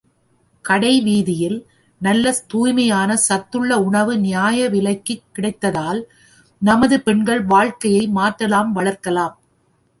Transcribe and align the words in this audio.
கடைவீதியில் 0.65 1.57
நல்ல 2.01 2.31
தூய்மையான 2.47 3.17
சத்துள்ள 3.17 3.77
உணவு 3.79 4.17
நியாய 4.17 4.69
விலைக்குக் 4.69 5.23
கிடைத்தால் 5.31 6.01
நமது 6.61 7.01
பெண்கள் 7.01 7.43
வாழ்க்கையை 7.45 8.07
மாற்றலாம் 8.07 8.71
வளர்க்கலாம். 8.75 9.35